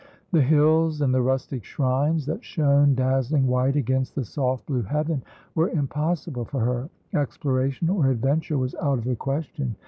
The 0.31 0.41
hills, 0.41 0.99
and 1.01 1.13
the 1.13 1.21
rustic 1.21 1.63
shrines 1.63 2.25
that 2.25 2.43
shone 2.43 2.95
dazzling 2.95 3.45
white 3.45 3.75
against 3.75 4.15
the 4.15 4.25
soft 4.25 4.65
blue 4.65 4.81
heaven, 4.81 5.21
were 5.53 5.69
impossible 5.69 6.45
for 6.45 6.61
her. 6.61 6.89
Exploration 7.13 7.87
or 7.87 8.07
adventure 8.09 8.57
was 8.57 8.73
out 8.81 8.97
of 8.97 9.03
the 9.03 9.15
question. 9.15 9.75